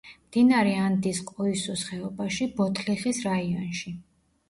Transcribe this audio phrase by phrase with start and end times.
[0.29, 3.99] მდინარე ანდის ყოისუს ხეობაში, ბოთლიხის რაიონში.